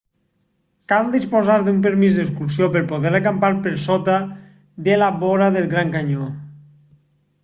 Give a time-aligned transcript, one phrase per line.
[0.91, 4.15] cal disposar d'un permís d'excursió per poder acampar per sota
[4.87, 6.31] de la vora del gran canyó